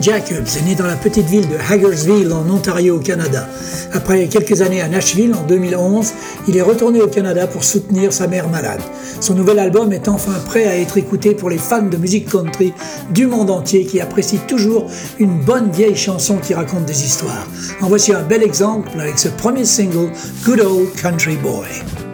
[0.00, 3.46] Jacobs est né dans la petite ville de Hagersville en Ontario au Canada.
[3.92, 6.12] Après quelques années à Nashville en 2011,
[6.48, 8.80] il est retourné au Canada pour soutenir sa mère malade.
[9.20, 12.72] Son nouvel album est enfin prêt à être écouté pour les fans de musique country
[13.10, 14.86] du monde entier qui apprécient toujours
[15.18, 17.46] une bonne vieille chanson qui raconte des histoires.
[17.82, 20.10] En voici un bel exemple avec ce premier single
[20.44, 22.09] Good Old Country Boy.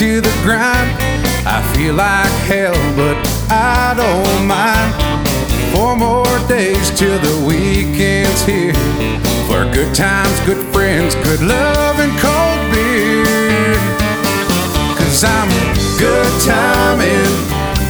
[0.00, 0.88] To the grind.
[1.44, 3.18] I feel like hell, but
[3.50, 4.96] I don't mind.
[5.74, 8.72] Four more days till the weekend's here.
[9.46, 13.76] For good times, good friends, good love, and cold beer.
[14.96, 15.50] Cause I'm
[15.98, 17.36] good timing,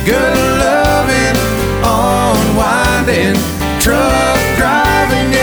[0.05, 0.35] good
[0.67, 1.39] loving,
[1.87, 3.39] unwinding,
[3.79, 4.20] driving,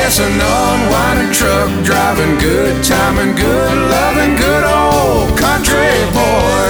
[0.08, 6.68] yes, an unwinding truck driving, good timing, good loving, good old country boy.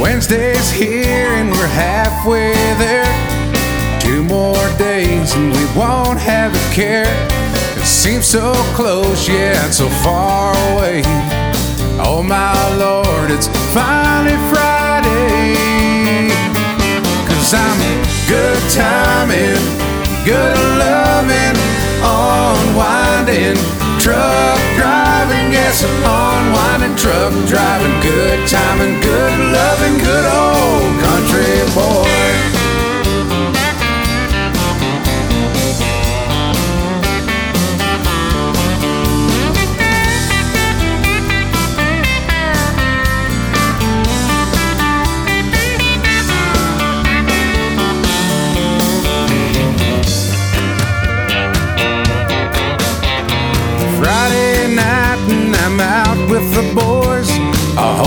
[0.00, 3.06] Wednesday's here and we're halfway there.
[4.00, 7.06] Two more days and we won't have a care.
[7.76, 11.39] It seems so close, and so far away.
[12.02, 16.28] Oh my lord, it's finally Friday.
[17.28, 17.78] Cause I'm
[18.28, 19.60] good timing,
[20.24, 21.56] good loving,
[22.02, 23.56] unwinding,
[23.98, 32.19] truck driving, yes, unwinding, truck driving, good timing, good loving, good old country boy.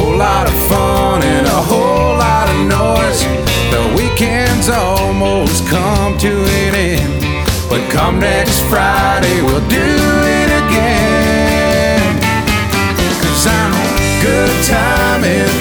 [0.03, 3.23] Whole lot of fun and a whole lot of noise.
[3.71, 6.31] The weekend's almost come to
[6.67, 7.23] an end.
[7.69, 9.89] But come next Friday, we'll do
[10.39, 12.19] it again.
[13.23, 13.73] Cause I'm
[14.21, 15.55] good timing,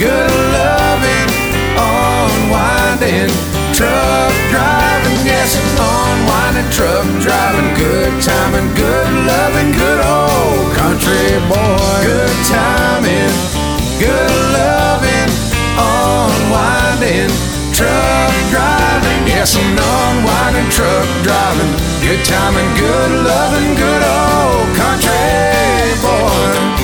[0.00, 1.28] good loving,
[1.76, 3.30] unwinding,
[3.76, 11.84] truck driving, yes, unwinding, truck driving, good timing, good loving, good old country boy.
[12.02, 13.63] Good timing,
[13.98, 15.30] good loving,
[15.78, 17.30] unwinding,
[17.72, 21.72] truck driving, yes, an unwinding truck driving,
[22.02, 26.83] good timing, good loving, good old country boy.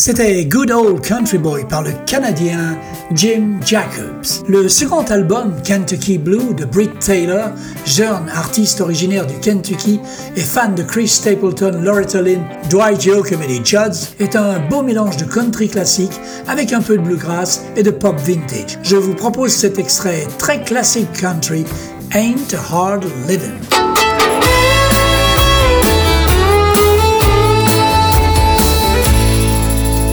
[0.00, 2.78] C'était Good Old Country Boy par le Canadien
[3.12, 4.42] Jim Jacobs.
[4.48, 7.50] Le second album, Kentucky Blue, de Britt Taylor,
[7.84, 10.00] jeune artiste originaire du Kentucky
[10.36, 15.18] et fan de Chris Stapleton, Loretta Lynn, Dwight Yoakam et Judds, est un beau mélange
[15.18, 16.18] de country classique
[16.48, 18.78] avec un peu de bluegrass et de pop vintage.
[18.82, 21.66] Je vous propose cet extrait très classique country,
[22.14, 23.79] Ain't a Hard Living.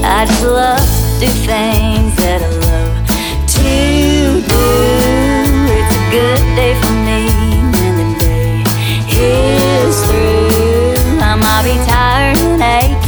[0.10, 2.96] I just love to do things that I love
[3.56, 4.68] to do.
[5.76, 7.28] It's a good day for me
[7.76, 8.64] when the day
[9.12, 11.20] is through.
[11.20, 13.07] I might be tired and aching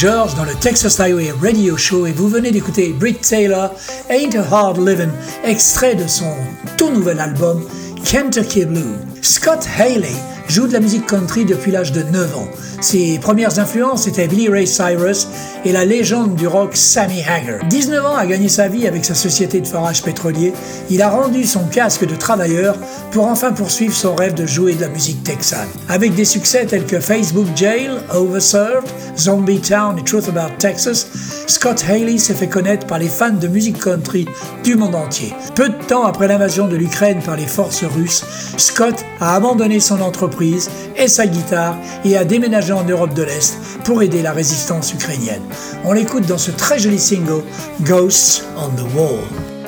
[0.00, 3.74] George dans le Texas Highway Radio Show et vous venez d'écouter Britt Taylor,
[4.08, 5.12] Ain't a Hard Livin',
[5.44, 6.32] extrait de son
[6.78, 7.62] tout nouvel album
[8.02, 8.96] Kentucky Blue.
[9.20, 10.08] Scott Haley
[10.48, 12.48] joue de la musique country depuis l'âge de 9 ans.
[12.80, 15.28] Ses premières influences étaient Billy Ray Cyrus
[15.66, 17.58] et la légende du rock Sammy Hagar.
[17.68, 20.54] 19 ans a gagné sa vie avec sa société de forage pétrolier.
[20.88, 22.74] Il a rendu son casque de travailleur
[23.10, 25.68] pour enfin poursuivre son rêve de jouer de la musique texane.
[25.90, 31.06] Avec des succès tels que Facebook Jail, Overserved, Zombie Town et Truth About Texas,
[31.46, 34.26] Scott Haley s'est fait connaître par les fans de musique country
[34.64, 35.34] du monde entier.
[35.54, 38.24] Peu de temps après l'invasion de l'Ukraine par les forces russes,
[38.56, 43.58] Scott a abandonné son entreprise et sa guitare et a déménagé en Europe de l'Est
[43.84, 45.42] pour aider la résistance ukrainienne.
[45.84, 47.42] On l'écoute dans ce très joli single
[47.82, 49.59] Ghosts on the Wall.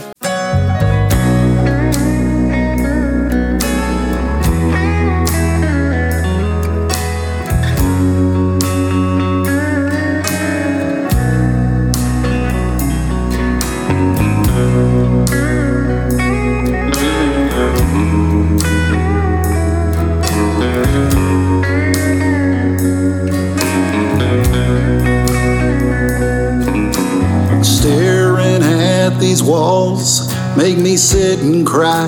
[30.75, 32.07] Make me sit and cry.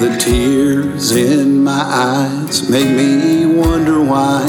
[0.00, 4.42] The tears in my eyes make me wonder why.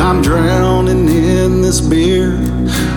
[0.00, 2.32] I'm drowning in this beer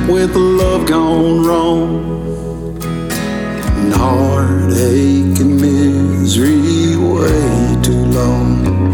[0.07, 2.81] with love gone wrong.
[2.81, 8.93] And heartache and misery way too long.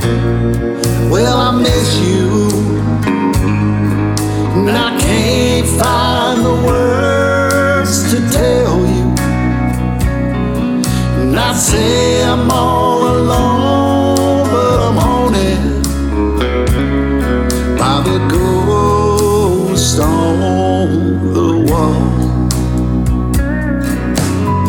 [1.10, 2.50] Well, I miss you.
[4.68, 6.85] And I can't find the words
[11.36, 15.84] And I say I'm all alone, but I'm haunted
[17.78, 22.08] by the ghost on the wall.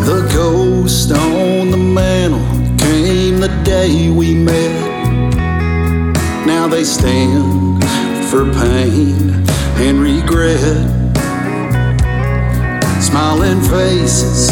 [0.07, 2.41] The ghost on the mantle
[2.79, 5.37] came the day we met.
[6.49, 7.85] Now they stand
[8.29, 9.47] for pain
[9.87, 10.83] and regret.
[13.01, 14.51] Smiling faces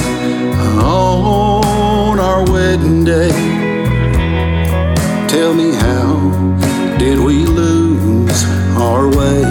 [0.78, 1.43] on
[2.50, 3.30] wedding day.
[5.28, 6.30] Tell me how
[6.98, 8.44] did we lose
[8.76, 9.42] our way?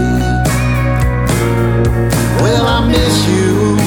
[2.41, 3.77] Well, I miss you,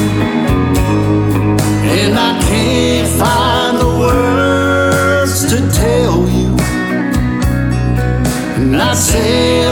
[1.98, 6.56] and I can't find the words to tell you.
[8.58, 9.65] And I say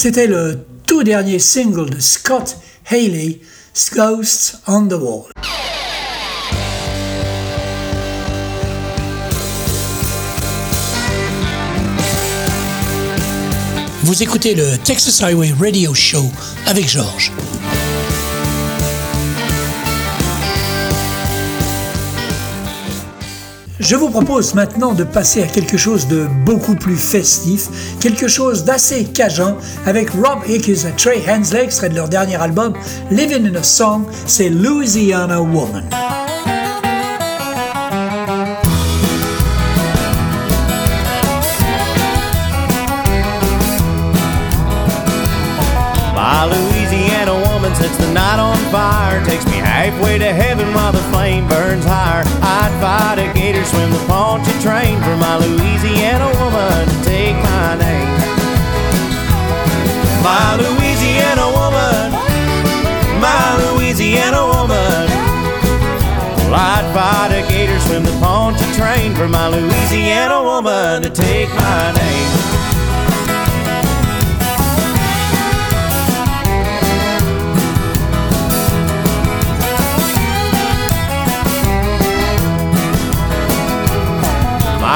[0.00, 3.40] C'était le tout dernier single de Scott Haley,
[3.92, 5.32] Ghosts on the Wall.
[14.04, 16.30] Vous écoutez le Texas Highway Radio Show
[16.66, 17.32] avec Georges.
[23.88, 28.64] Je vous propose maintenant de passer à quelque chose de beaucoup plus festif, quelque chose
[28.64, 32.74] d'assez cajun avec Rob Hickes et Trey Hensley, extrait de leur dernier album
[33.10, 35.88] Living in a Song, c'est Louisiana Woman.
[47.88, 52.24] Sets the night on fire, takes me halfway to heaven while the flame burns higher.
[52.42, 57.76] I'd fight a gator, swim the Poncha train for my Louisiana woman to take my
[57.76, 58.08] name.
[60.22, 62.12] My Louisiana woman,
[63.20, 65.06] my Louisiana woman.
[66.36, 71.48] Well, I'd fight a gator, swim the Poncha train for my Louisiana woman to take
[71.50, 72.77] my name.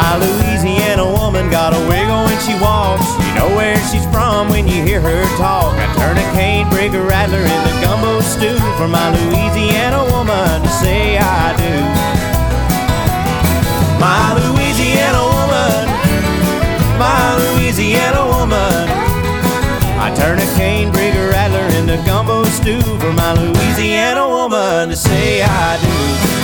[0.03, 3.07] My Louisiana woman got a wiggle when she walks.
[3.25, 5.73] You know where she's from when you hear her talk.
[5.79, 10.61] I turn a cane, break a rattler in the gumbo stew for my Louisiana woman
[10.61, 11.75] to say I do.
[14.03, 15.87] My Louisiana woman,
[16.99, 18.85] my Louisiana woman.
[20.03, 24.89] I turn a cane, break a rattler in the gumbo stew for my Louisiana woman
[24.89, 26.42] to say I do.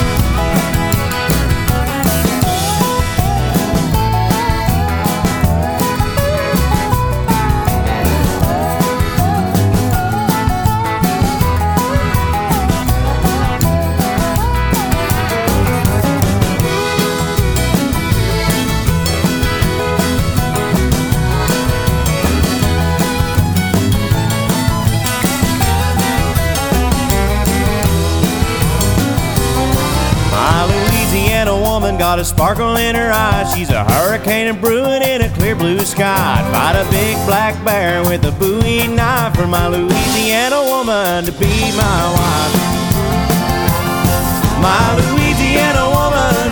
[32.09, 33.53] Got a sparkle in her eyes.
[33.53, 36.41] She's a hurricane brewing in a clear blue sky.
[36.41, 41.31] I'd fight a big black bear with a Bowie knife for my Louisiana woman to
[41.33, 42.55] be my wife.
[44.57, 46.49] My Louisiana woman,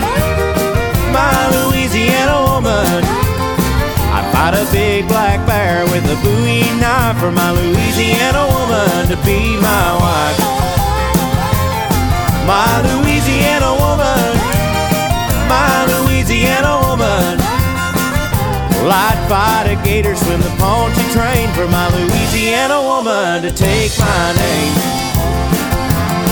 [1.10, 3.02] my Louisiana woman.
[4.14, 9.16] I'd fight a big black bear with a Bowie knife for my Louisiana woman to
[9.26, 10.38] be my wife.
[12.46, 14.27] My Louisiana woman,
[15.48, 17.38] my Louisiana woman.
[18.78, 23.92] Well, I'd fight a gator, swim the Poncha train for my Louisiana woman to take
[23.98, 24.74] my name.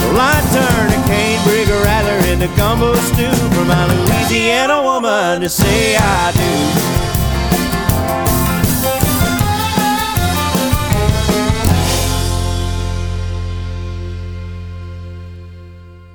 [0.07, 5.41] Well, I'd turn a cane, brig a rattler into gumbo stew for my Louisiana woman
[5.41, 6.97] to say I do.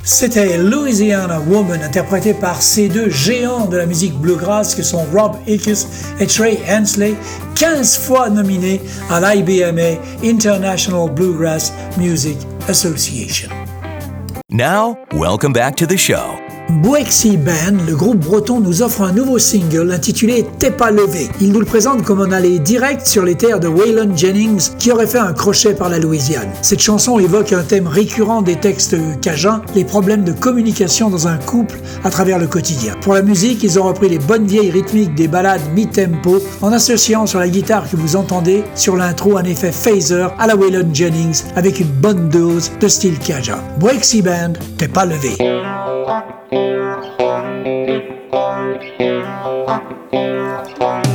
[0.04, 5.36] C'était Louisiana Woman, interprétée par ces deux géants de la musique bluegrass que sont Rob
[5.46, 5.86] Hickes
[6.18, 7.14] et Trey Hensley,
[7.54, 8.80] 15 fois nominés
[9.10, 12.36] à l'IBMA International Bluegrass Music
[12.68, 13.48] Association.
[14.50, 16.51] Now, welcome back to the show.
[16.80, 21.28] Boexy Band, le groupe breton nous offre un nouveau single intitulé T'es pas levé.
[21.40, 24.90] Il nous le présente comme un aller direct sur les terres de Waylon Jennings qui
[24.90, 26.48] aurait fait un crochet par la Louisiane.
[26.62, 31.36] Cette chanson évoque un thème récurrent des textes cajuns, les problèmes de communication dans un
[31.36, 32.94] couple à travers le quotidien.
[33.02, 37.26] Pour la musique, ils ont repris les bonnes vieilles rythmiques des ballades mi-tempo en associant
[37.26, 41.42] sur la guitare que vous entendez sur l'intro un effet phaser à la Waylon Jennings
[41.54, 43.58] avec une bonne dose de style cajun.
[43.78, 45.36] Boexy Band, T'es pas levé.
[50.12, 51.11] Je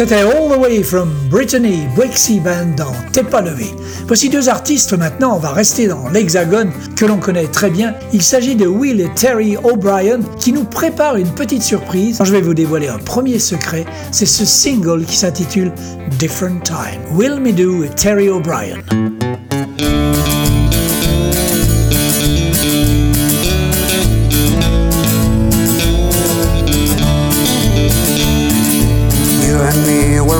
[0.00, 3.66] C'était All the Way from Brittany, Brixie Band dans T'es pas levé.
[4.06, 7.94] Voici deux artistes maintenant, on va rester dans l'hexagone que l'on connaît très bien.
[8.14, 12.18] Il s'agit de Will et Terry O'Brien qui nous préparent une petite surprise.
[12.24, 15.70] Je vais vous dévoiler un premier secret, c'est ce single qui s'intitule
[16.18, 17.02] Different Time.
[17.12, 18.78] Will Meadow et Terry O'Brien.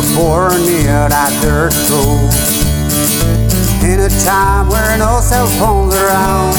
[0.01, 2.31] Were born near that dirt road.
[3.85, 6.57] In a time where no cell phones around.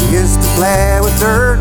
[0.00, 1.60] We used to play with dirt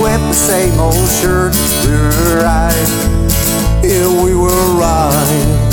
[0.00, 1.54] With the same old shirt.
[1.84, 2.90] We were right.
[3.82, 5.70] Yeah, we were right.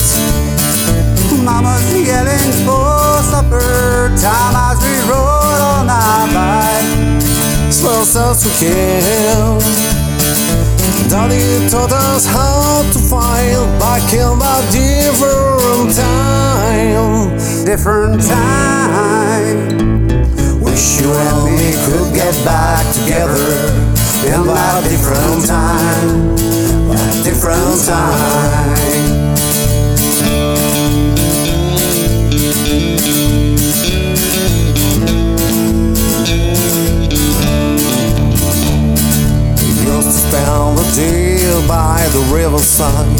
[1.43, 7.71] Mama's yelling for supper Time as we rode on our bike.
[7.71, 9.96] Slow as we
[11.09, 17.37] Daddy taught us how to fight back in a different time.
[17.65, 19.67] different time.
[20.59, 23.51] Wish you and me could get back together
[24.25, 26.35] in that different time,
[26.89, 29.07] that different time.
[40.27, 43.19] We spend the day by the riverside.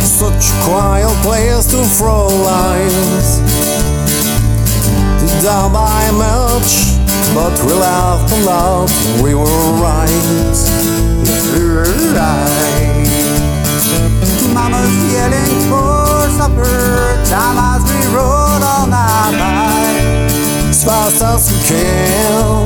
[0.00, 3.40] Such a quiet place to throw lines.
[5.20, 6.96] Did not buy much,
[7.34, 8.90] but we laughed a lot.
[9.22, 9.44] We were
[9.76, 10.56] right.
[12.16, 13.06] Right.
[14.54, 20.30] Mama's yelling for supper time as we rode on our bike.
[20.70, 22.65] as fast as we can.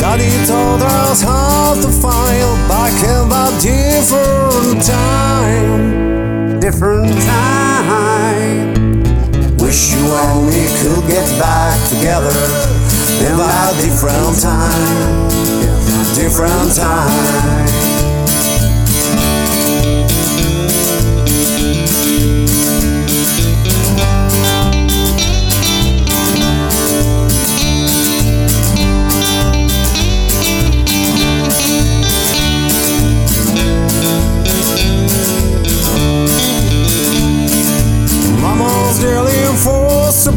[0.00, 6.58] Daddy told us how to file back in a different time.
[6.58, 8.72] Different time.
[9.58, 12.32] Wish you and me could get back together
[13.20, 15.28] in that different time,
[16.16, 17.89] different time.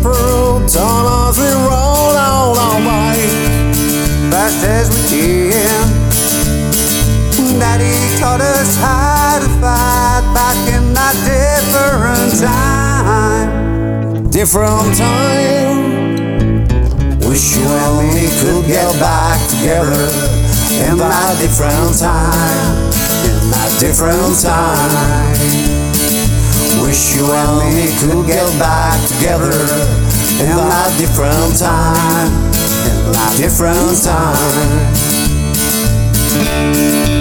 [0.03, 3.19] Time as we roll out our bike.
[4.31, 5.85] fast as we can.
[7.59, 14.29] Daddy taught us how to fight back in that different time.
[14.29, 16.67] Different time.
[17.29, 20.09] Wish you and me could get back together
[20.83, 22.91] in that different time,
[23.23, 25.62] in that different time.
[26.93, 32.31] Wish you and me could get back together in that different time,
[32.85, 34.03] in that different
[36.99, 37.12] time.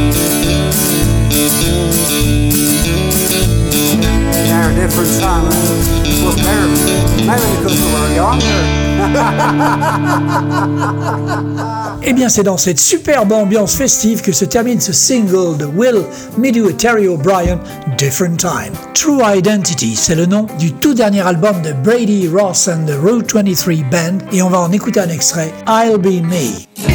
[12.04, 16.02] Eh bien, c'est dans cette superbe ambiance festive que se termine ce single de Will
[16.36, 17.60] Meadow et Terry O'Brien,
[17.96, 18.72] Different Time.
[18.92, 23.32] True Identity, c'est le nom du tout dernier album de Brady Ross and the Route
[23.32, 26.91] 23 Band, et on va en écouter un extrait, I'll Be Me.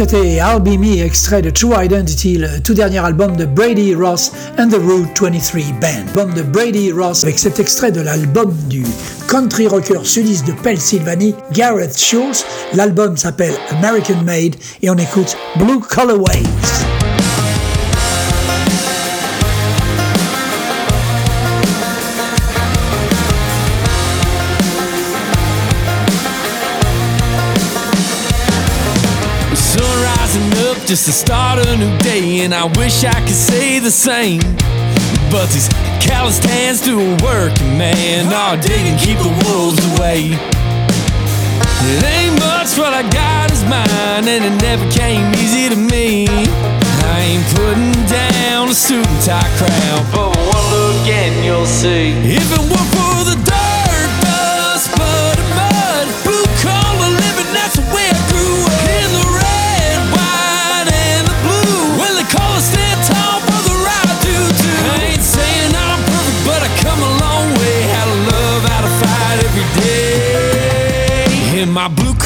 [0.00, 4.68] C'était I'll Me, extrait de True Identity, le tout dernier album de Brady Ross and
[4.68, 5.88] the Route 23 Band.
[6.08, 8.82] Album de Brady Ross avec cet extrait de l'album du
[9.28, 12.46] country rocker sudiste de Pennsylvanie, Gareth Schultz.
[12.72, 16.44] L'album s'appelle American Made et on écoute Blue Colorways.
[30.90, 34.40] Just the start of a new day, and I wish I could say the same.
[35.30, 35.68] But these
[36.02, 40.34] callous hands to a working man oh, are digging, keep the wolves away.
[41.94, 46.26] It ain't much what I got is mine, and it never came easy to me.
[46.26, 52.18] I ain't putting down a suit and tie crowd, but one look and you'll see.
[52.34, 53.38] If it weren't for the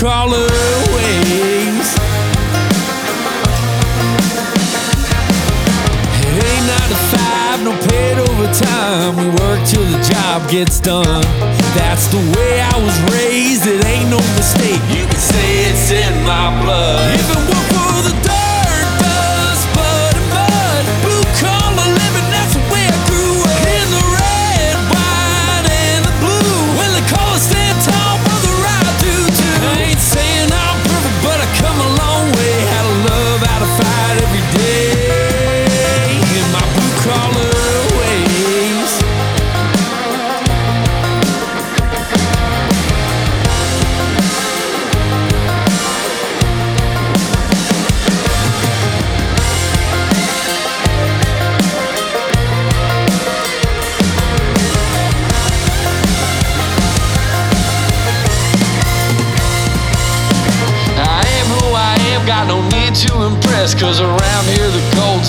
[0.05, 1.89] Ways.
[6.21, 9.17] It ain't nine to five, no paid overtime.
[9.17, 11.25] We work till the job gets done.
[11.75, 13.67] That's the way I was raised.
[13.67, 14.83] It ain't no mistake.
[14.93, 17.01] You can say it's in my blood.
[17.15, 18.44] It weren't for the dirt,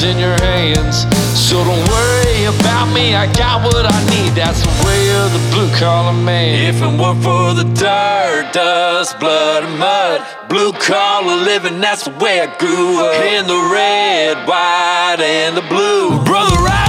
[0.05, 1.01] in your hands.
[1.33, 4.31] So don't worry about me, I got what I need.
[4.37, 6.69] That's the way of the blue collar man.
[6.69, 12.11] If it weren't for the dirt, dust, blood, and mud, blue collar living, that's the
[12.21, 13.15] way I grew up.
[13.25, 16.23] In the red, white, and the blue.
[16.23, 16.84] Brother, I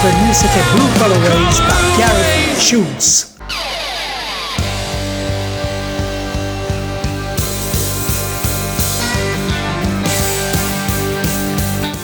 [0.00, 3.34] Prévenu, c'était Blue Colorways par Gareth Schultz.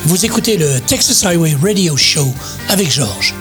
[0.05, 2.35] Vous écoutez le Texas Highway Radio Show
[2.69, 3.35] avec Georges.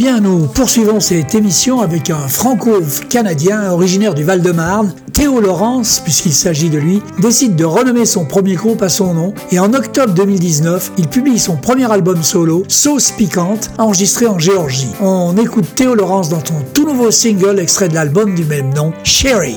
[0.00, 4.94] Bien, nous poursuivons cette émission avec un franco-canadien originaire du Val-de-Marne.
[5.12, 9.34] Théo Laurence, puisqu'il s'agit de lui, décide de renommer son premier groupe à son nom
[9.50, 14.88] et en octobre 2019, il publie son premier album solo, Sauce Piquante, enregistré en Géorgie.
[15.02, 18.94] On écoute Théo Laurence dans son tout nouveau single extrait de l'album du même nom,
[19.04, 19.56] Sherry.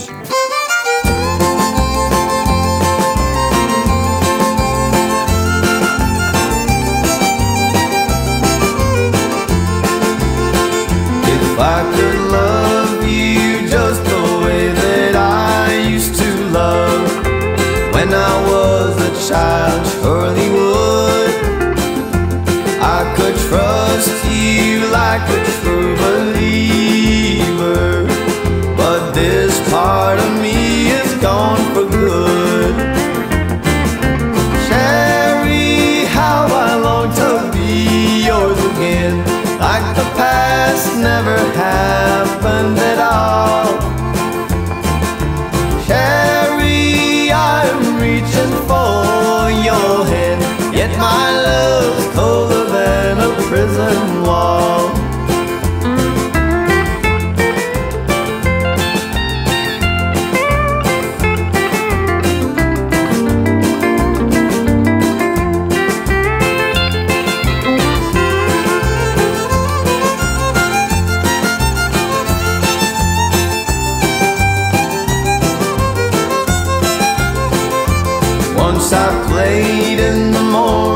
[78.73, 80.92] Once I played in the morning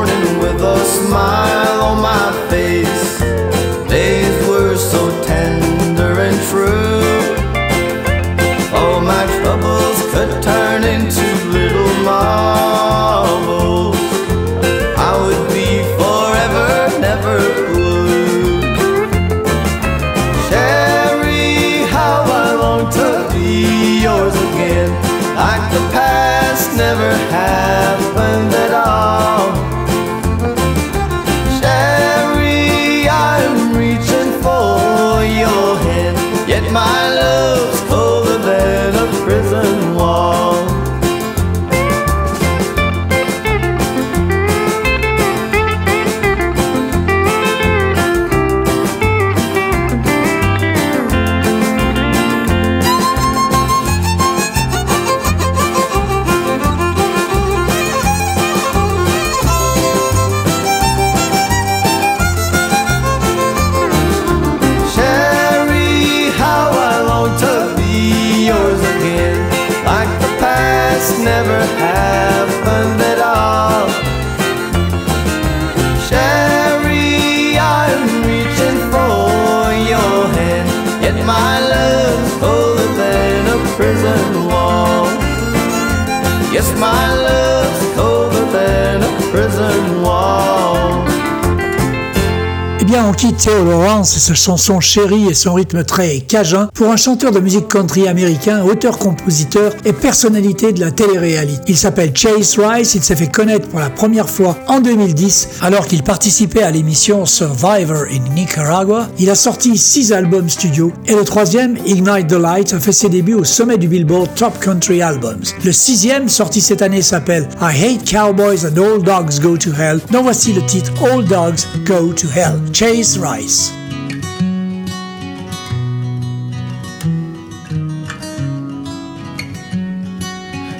[93.17, 97.39] Theo Lawrence et sa chanson Chérie et son rythme très cajun pour un chanteur de
[97.39, 101.63] musique country américain, auteur-compositeur et personnalité de la télé-réalité.
[101.67, 105.87] Il s'appelle Chase Rice, il s'est fait connaître pour la première fois en 2010 alors
[105.87, 109.09] qu'il participait à l'émission Survivor in Nicaragua.
[109.17, 113.09] Il a sorti six albums studio et le troisième, Ignite the Light, a fait ses
[113.09, 115.41] débuts au sommet du Billboard Top Country Albums.
[115.65, 120.01] Le sixième, sorti cette année, s'appelle I Hate Cowboys and All Dogs Go to Hell,
[120.11, 122.59] dont voici le titre All Dogs Go to Hell.
[122.71, 123.71] Chase Rice.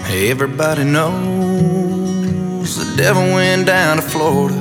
[0.10, 4.58] Everybody knows the devil went down to Florida,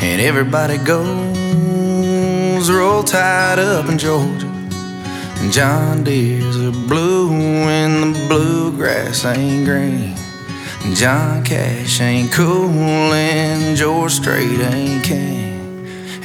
[0.00, 4.46] and everybody goes roll tied up in Georgia.
[5.40, 10.14] And John Deere's are blue, and the bluegrass ain't green.
[10.94, 15.55] John Cash ain't cool, and George Strait ain't king.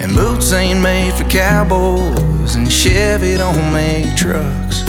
[0.01, 4.81] And boots ain't made for cowboys, and Chevy don't make trucks.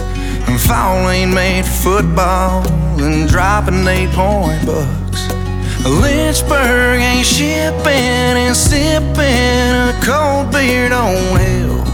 [0.49, 2.67] And fall ain't made for football,
[2.99, 5.03] and dropping eight point bucks.
[5.85, 11.89] Lynchburg ain't shipping and sipping a cold beer don't help.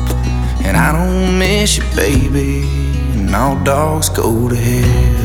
[0.64, 2.62] And I don't miss you, baby,
[3.14, 5.18] and all dogs go to hell.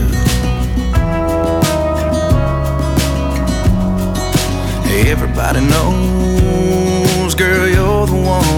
[5.06, 7.68] Everybody knows, girl,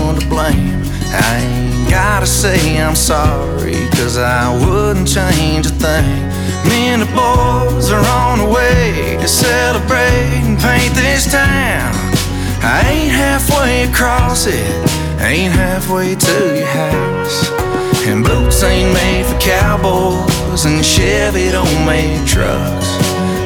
[0.02, 0.82] one to blame.
[1.12, 6.20] I ain't gotta say I'm sorry, cause I wouldn't change a thing.
[6.70, 11.94] Me and the boys are on the way to celebrate and paint this town.
[12.62, 14.76] I ain't halfway across it,
[15.22, 17.52] ain't halfway to your house.
[18.08, 22.90] And boots ain't made for cowboys, and Chevy don't make trucks.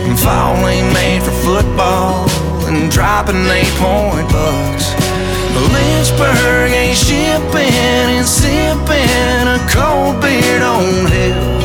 [0.08, 2.30] And fall ain't made for football,
[2.68, 5.09] and dropping eight point bucks.
[5.56, 7.74] Lynchburg ain't shipping
[8.16, 11.60] and sipping a cold beer don't help.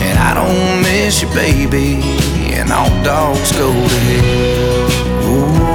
[0.00, 2.00] And I don't miss you, baby,
[2.54, 4.88] and all dogs go to hell.
[5.28, 5.68] Ooh,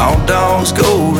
[0.00, 1.19] all dogs go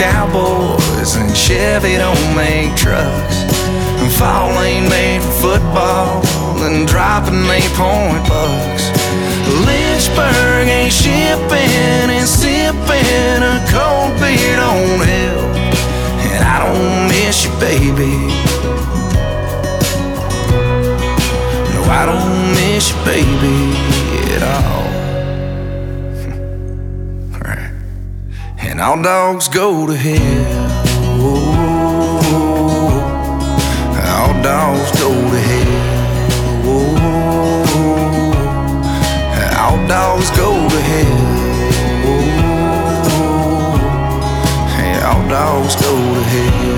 [0.00, 3.44] cowboys, and Chevy don't make trucks.
[4.00, 6.24] And fall ain't made for football,
[6.64, 8.84] and dropping eight point bucks.
[9.66, 15.52] Lynchburg ain't shipping and sipping a cold beer don't help.
[16.32, 18.16] And I don't miss you, baby.
[21.74, 23.56] No, I don't miss you, baby,
[24.34, 24.79] at all.
[28.80, 30.16] And all dogs go to hell.
[31.20, 31.52] Ooh,
[34.08, 35.68] all dogs go to hell.
[36.64, 36.96] Ooh,
[39.58, 41.18] all dogs go to hell.
[44.78, 46.70] Yeah, all dogs go to hell.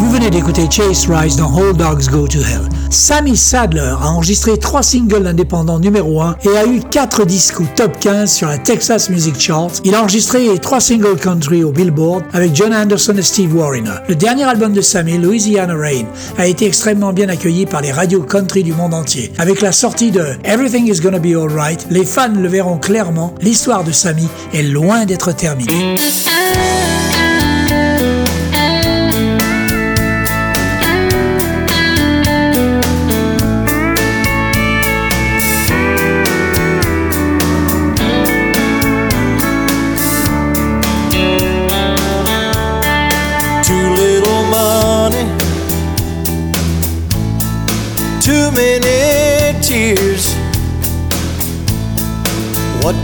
[0.00, 2.75] Vous venez d'écouter Chase Rice dans All Dogs Go to Hell.
[2.90, 7.98] Sammy Sadler a enregistré trois singles indépendants numéro 1 et a eu 4 disques top
[7.98, 9.70] 15 sur la Texas Music Chart.
[9.84, 13.96] Il a enregistré trois singles country au Billboard avec John Anderson et Steve Wariner.
[14.08, 16.04] Le dernier album de Sammy, Louisiana Rain,
[16.38, 19.32] a été extrêmement bien accueilli par les radios country du monde entier.
[19.38, 23.84] Avec la sortie de Everything is Gonna Be Alright, les fans le verront clairement, l'histoire
[23.84, 25.96] de Sammy est loin d'être terminée.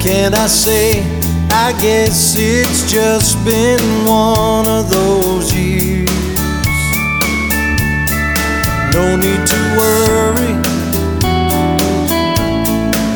[0.02, 1.00] Can I say?
[1.52, 6.10] I guess it's just been one of those years.
[8.92, 10.54] No need to worry.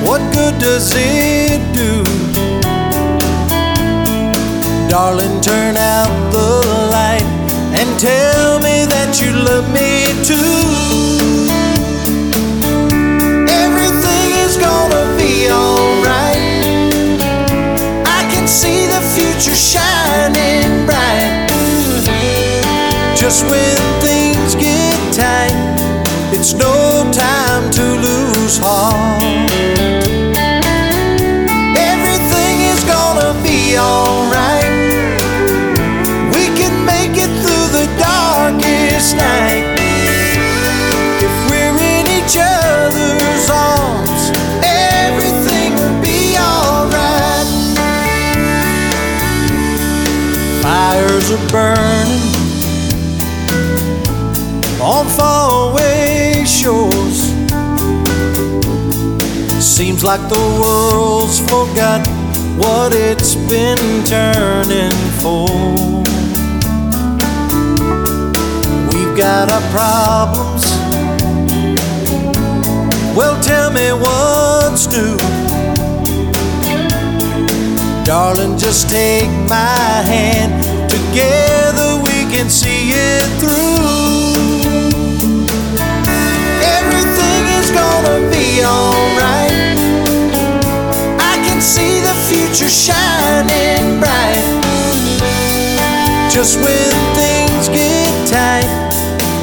[0.06, 2.04] What good does it do?
[4.88, 6.48] Darling, turn out the
[6.92, 7.26] light
[7.74, 11.45] and tell me that you love me too.
[19.36, 21.46] Future shining bright.
[23.14, 25.52] Just when things get tight,
[26.32, 29.45] it's no time to lose heart.
[51.36, 52.22] Are burning
[54.80, 57.34] on faraway shores.
[59.62, 62.06] Seems like the world's forgot
[62.56, 65.46] what it's been turning for.
[68.90, 70.64] We've got our problems.
[73.16, 75.16] Well, tell me what's new.
[78.04, 80.75] Darling, just take my hand.
[80.96, 84.32] Together we can see it through.
[86.78, 89.76] Everything is gonna be alright.
[91.20, 94.40] I can see the future shining bright.
[96.30, 98.70] Just when things get tight,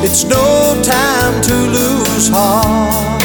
[0.04, 3.23] it's no time to lose heart.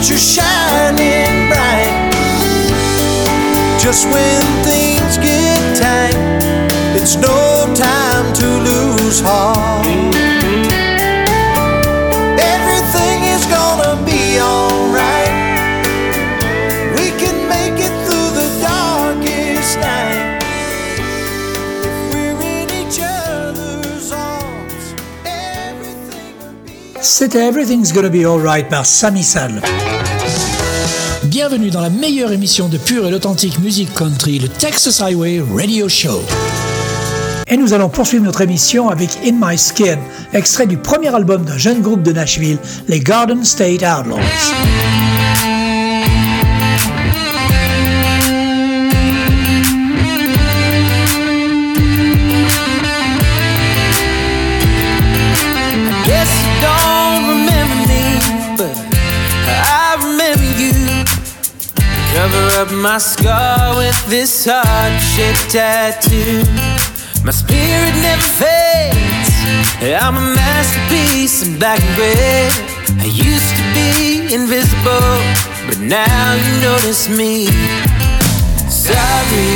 [0.00, 2.10] Future shining bright.
[3.78, 6.16] Just when things get tight,
[6.96, 9.86] it's no time to lose heart.
[12.38, 15.34] Everything is gonna be alright.
[16.96, 20.42] We can make it through the darkest night.
[21.84, 24.94] If we're in each other's arms,
[25.26, 29.89] everything will be C'était Everything's Gonna Be Alright par Sammy Sadler.
[31.50, 35.88] Bienvenue dans la meilleure émission de pure et authentique musique country, le Texas Highway Radio
[35.88, 36.22] Show.
[37.48, 39.98] Et nous allons poursuivre notre émission avec In My Skin,
[40.32, 44.20] extrait du premier album d'un jeune groupe de Nashville, les Garden State Outlaws.
[62.70, 66.42] Up my scar with this heart-shaped tattoo.
[67.24, 69.32] My spirit never fades.
[69.80, 72.52] I'm a masterpiece in black and red.
[73.00, 75.14] I used to be invisible,
[75.66, 77.46] but now you notice me.
[78.68, 79.52] Sorry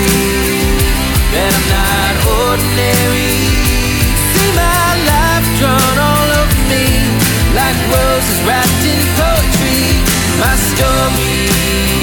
[1.32, 3.36] that I'm not ordinary.
[4.34, 6.86] See my life drawn all over me
[7.58, 10.02] like roses wrapped in poetry.
[10.40, 11.93] My story.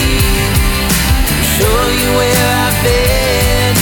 [1.61, 3.75] Show you where I've been.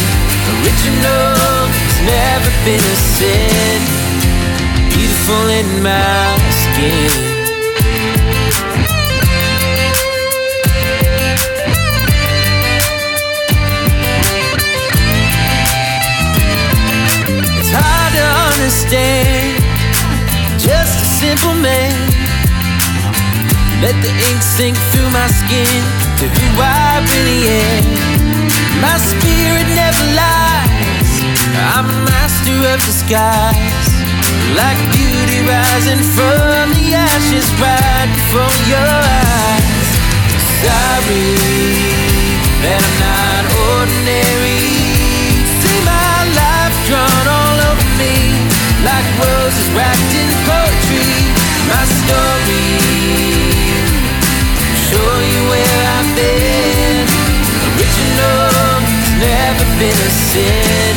[0.51, 3.79] Original has never been a sin.
[4.91, 7.11] Beautiful in my skin.
[17.59, 19.63] It's hard to understand.
[20.59, 21.95] Just a simple man.
[23.81, 27.87] Let the ink sink through my skin to who I really am.
[28.83, 31.11] My spirit never lies.
[31.71, 33.87] I'm a master of disguise.
[34.51, 39.87] Like beauty rising from the ashes right before your eyes.
[40.59, 41.39] Sorry
[42.67, 43.43] that I'm not
[43.79, 44.75] ordinary.
[45.63, 48.43] See my life drawn all over me
[48.83, 51.15] like roses wrapped in poetry.
[51.71, 52.67] My story.
[54.89, 55.88] Show you where
[56.19, 57.07] Been.
[57.71, 58.83] Original
[59.23, 60.93] never been a sin.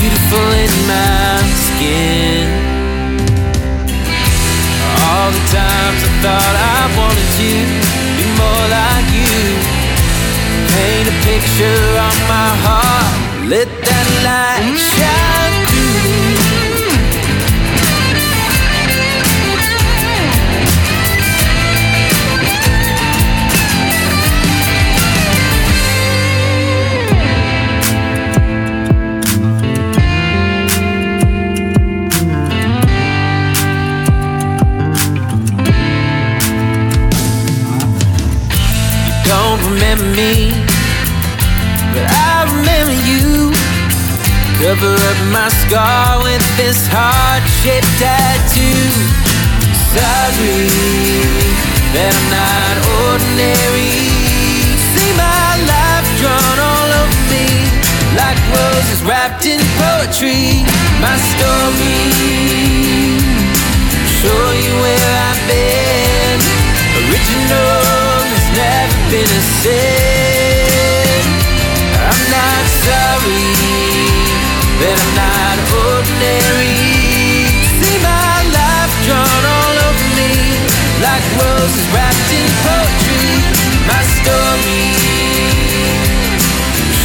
[0.00, 2.48] Beautiful in my skin.
[5.04, 7.52] All the times I thought I wanted to
[8.16, 9.40] be more like you.
[10.72, 13.12] Paint a picture on my heart.
[13.52, 13.68] Let
[44.68, 48.84] Cover up my scar with this heart-shaped tattoo.
[49.96, 50.68] Sorry
[51.96, 52.76] that I'm not
[53.08, 54.12] ordinary.
[54.92, 57.48] See my life drawn all over me
[58.12, 60.60] like roses wrapped in poetry.
[61.00, 62.12] My story.
[64.20, 66.44] Show you where I've been.
[67.08, 71.24] Original has never been a sin.
[72.04, 73.87] I'm not sorry
[74.80, 75.58] that I'm not
[75.90, 76.78] ordinary.
[77.82, 80.32] See my life drawn all over me
[81.02, 83.42] like roses wrapped in poetry.
[83.90, 84.86] My story.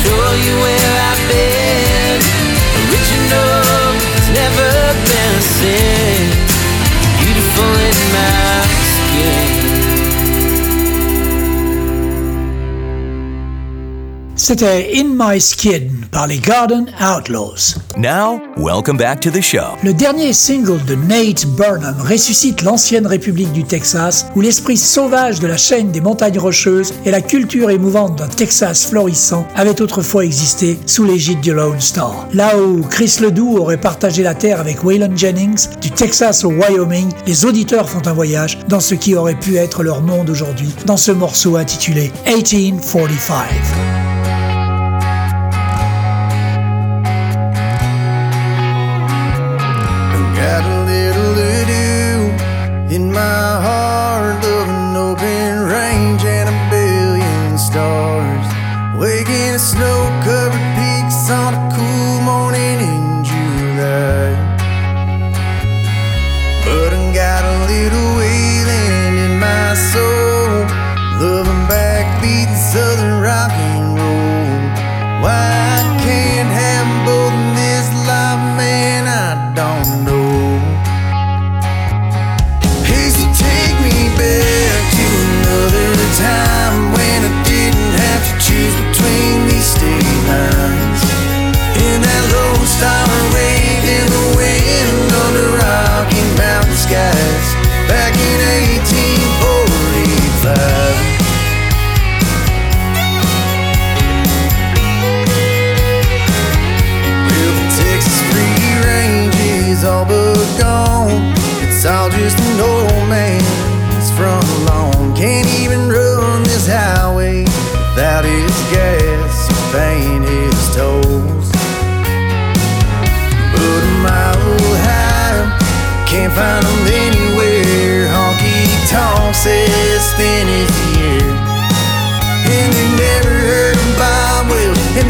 [0.02, 2.20] Show you where I've been.
[2.84, 4.72] Original has never
[5.10, 6.22] been sin.
[7.22, 8.62] Beautiful in my
[8.94, 9.74] skin.
[14.36, 17.76] C'était In My Skin par les Garden Outlaws.
[17.98, 19.76] Now, welcome back to the show.
[19.84, 25.48] Le dernier single de Nate Burnham ressuscite l'ancienne République du Texas où l'esprit sauvage de
[25.48, 30.80] la chaîne des montagnes rocheuses et la culture émouvante d'un Texas florissant avaient autrefois existé
[30.86, 32.28] sous l'égide du Lone Star.
[32.34, 37.10] Là où Chris Ledoux aurait partagé la terre avec Waylon Jennings, du Texas au Wyoming,
[37.26, 40.98] les auditeurs font un voyage dans ce qui aurait pu être leur monde aujourd'hui dans
[40.98, 44.03] ce morceau intitulé 1845.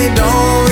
[0.09, 0.62] Don't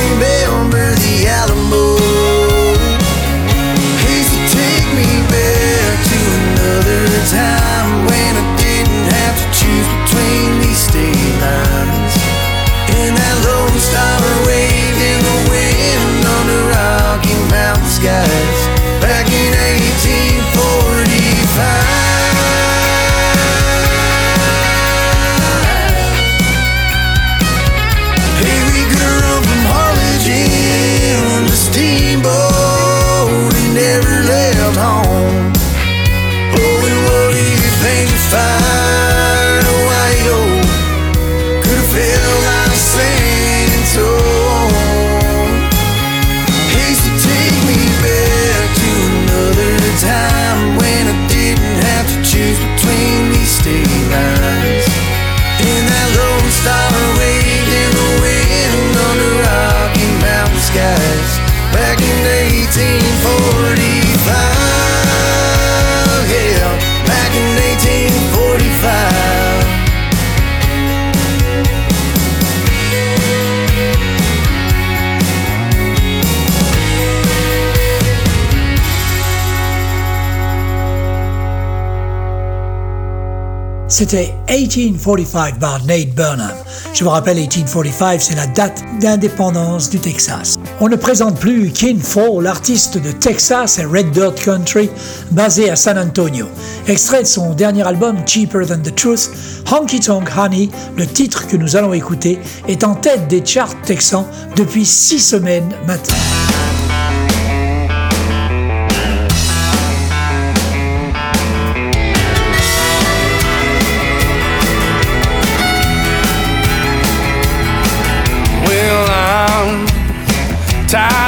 [84.01, 86.55] C'était 1845 par Nate Burnham.
[86.91, 90.57] Je vous rappelle, 1845, c'est la date d'indépendance du Texas.
[90.79, 94.89] On ne présente plus Kin Fall, l'artiste de Texas et Red Dirt Country,
[95.29, 96.47] basé à San Antonio.
[96.87, 99.29] Extrait de son dernier album, Cheaper Than the Truth,
[99.71, 104.25] Honky Tonk Honey, le titre que nous allons écouter, est en tête des charts texans
[104.55, 106.40] depuis six semaines maintenant.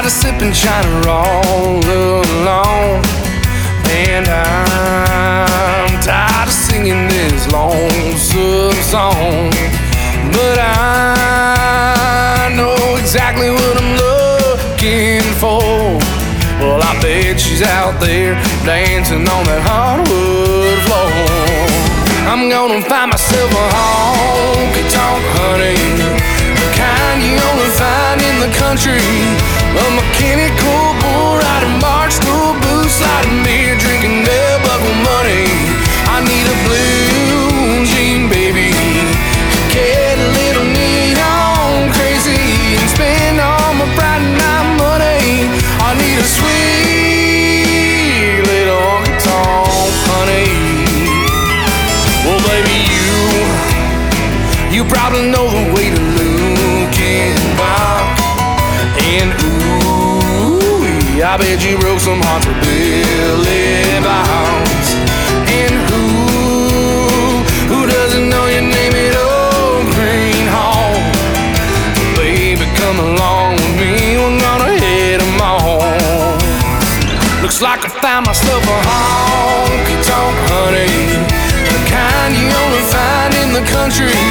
[0.04, 3.00] Tired of sipping Shiner all alone.
[3.88, 9.50] And I'm tired of singing this lonesome song.
[10.34, 15.64] But I know exactly what I'm looking for.
[16.60, 18.36] Well, I bet she's out there
[18.66, 21.08] dancing on that hardwood floor.
[22.28, 25.80] I'm gonna find myself a honky tonk honey.
[26.60, 29.63] The kind you only find in the country.
[29.74, 35.50] A mechanical bull riding barge stool boots, sliding beer, drinking bell buckle money.
[36.14, 38.70] I need a blue jean baby.
[39.74, 45.50] Get a little neon crazy and spend all my Friday night money.
[45.82, 47.66] I need a sweet
[48.46, 50.54] little tonk honey.
[52.30, 53.10] Well, baby, you
[54.70, 56.13] you probably know the way to
[61.34, 64.90] I bet you broke some hearts for Billy Bounce.
[65.50, 66.06] And who
[67.74, 70.94] who doesn't know your name at Old Gruene Hall?
[72.14, 76.38] Baby, come along with me, we're gonna hit 'em all.
[77.42, 81.18] Looks like I found myself a honky tonk honey.
[81.74, 84.22] The kind you only find in the country.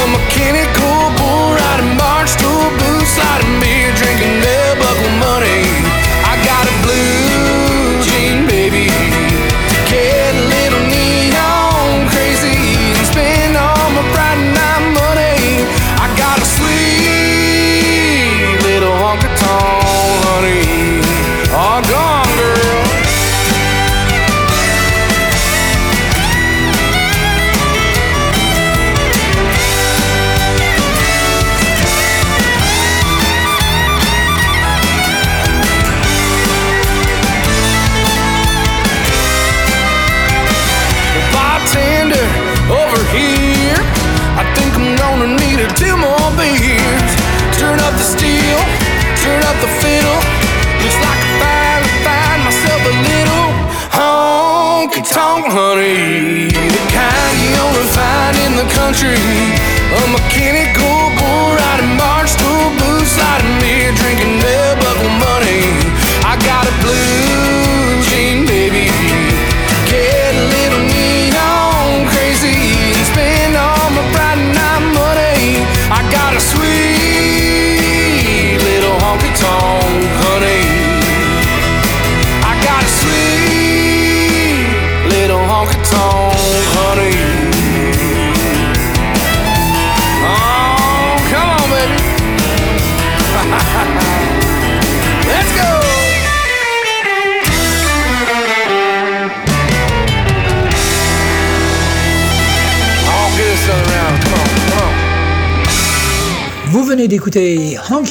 [0.00, 1.05] A mechanical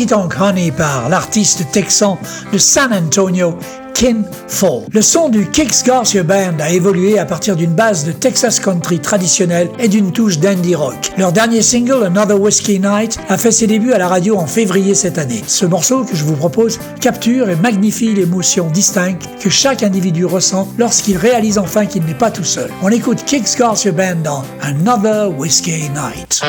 [0.06, 2.18] Honky Tonk Honey par l'artiste texan
[2.52, 3.58] de San Antonio,
[3.94, 4.84] Kin Fall.
[4.92, 9.00] Le son du Kicks Garcia Band a évolué à partir d'une base de Texas country
[9.00, 11.12] traditionnelle et d'une touche d'indie rock.
[11.18, 14.94] Leur dernier single, Another Whiskey Night, a fait ses débuts à la radio en février
[14.96, 15.44] cette année.
[15.48, 20.68] Ce morceau que je vous propose capture et magnifie l'émotion distincte que chaque individu ressent
[20.78, 22.70] lorsqu'il réalise enfin qu'il n'est pas tout seul.
[22.84, 26.42] On écoute Kicks Garcia Band dans Another Whiskey Night.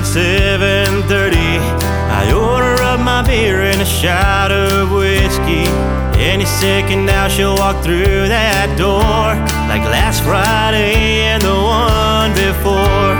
[0.00, 1.58] Around 7:30,
[2.10, 5.66] I order up my beer and a shot of whiskey.
[6.18, 9.36] Any second now she'll walk through that door
[9.68, 13.12] like last Friday and the one before.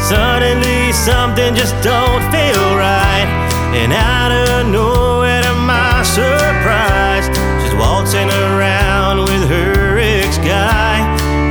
[0.00, 3.28] Suddenly something just don't feel right,
[3.74, 7.26] and out of nowhere to my surprise,
[7.62, 10.98] she's waltzing around with her ex-guy,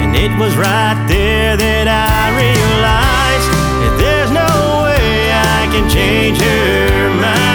[0.04, 3.23] and it was right there that I realized
[5.74, 7.50] can change her mind.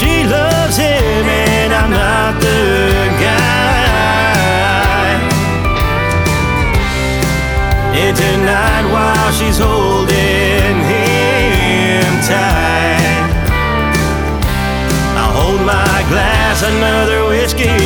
[0.00, 5.12] She loves him and I'm not the guy.
[8.00, 13.28] And tonight while she's holding him tight,
[15.20, 17.76] I'll hold my glass another whiskey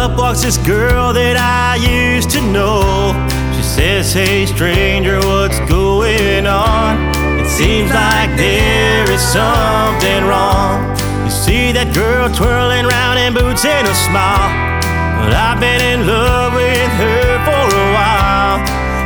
[0.00, 3.12] up walks this girl that I used to know.
[3.52, 6.96] She says, Hey, stranger, what's going on?
[7.36, 10.96] It seems like there is something wrong.
[11.28, 14.48] You see that girl twirling round in boots and a smile.
[15.20, 18.56] But I've been in love with her for a while.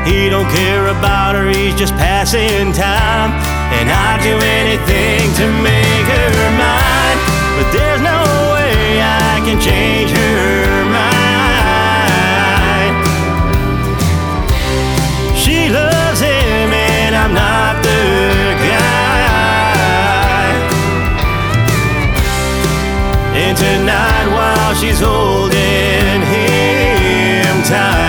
[0.06, 3.34] He don't care about her, he's just passing time.
[3.74, 7.43] And I'd do anything to make her mine.
[7.56, 8.20] But there's no
[8.54, 11.14] way I can change her mind.
[15.38, 18.02] She loves him and I'm not the
[18.70, 18.84] guy.
[23.42, 28.03] And tonight while she's holding him tight,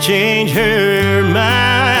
[0.00, 2.00] change her mind.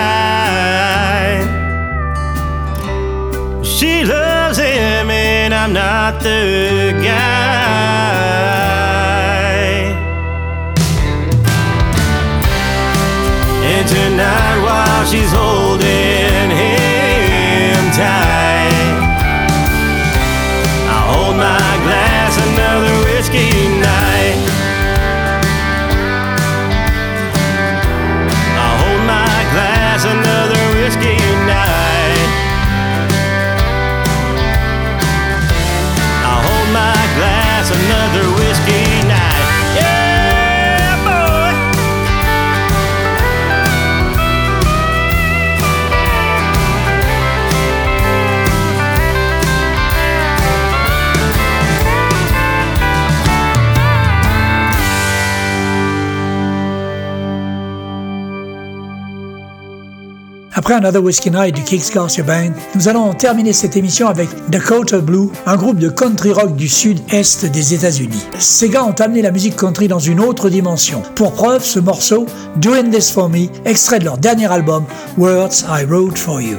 [3.66, 6.79] She loves him and I'm not the
[60.70, 65.00] Après Another Whiskey Night du Kicks Garcia Band, nous allons terminer cette émission avec Dakota
[65.00, 68.24] Blue, un groupe de country rock du sud-est des États-Unis.
[68.38, 71.02] Ces gars ont amené la musique country dans une autre dimension.
[71.16, 72.24] Pour preuve, ce morceau,
[72.58, 74.84] Doing This For Me, extrait de leur dernier album,
[75.18, 76.58] Words I Wrote For You.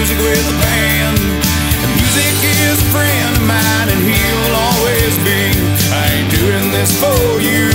[0.00, 1.18] Music with a band.
[1.84, 5.52] And music is a friend of mine, and he'll always be.
[5.92, 7.68] I ain't doing this for you,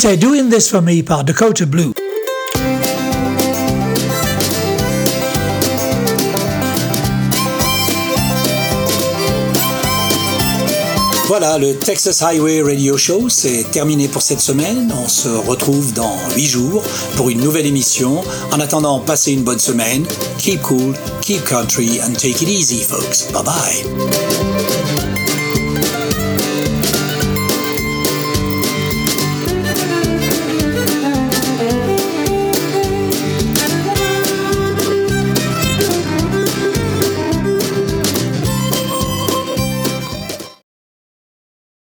[0.00, 1.92] Doing This For Me par Dakota Blue.
[11.28, 14.90] Voilà, le Texas Highway Radio Show, c'est terminé pour cette semaine.
[15.04, 16.82] On se retrouve dans 8 jours
[17.16, 18.22] pour une nouvelle émission.
[18.52, 20.06] En attendant, passez une bonne semaine.
[20.38, 23.30] Keep cool, keep country, and take it easy, folks.
[23.32, 24.29] Bye bye.